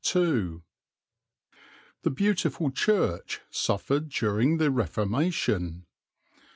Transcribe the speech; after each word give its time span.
The 0.03 0.61
beautiful 2.11 2.71
church 2.71 3.39
suffered 3.51 4.09
during 4.09 4.57
the 4.57 4.71
Reformation. 4.71 5.85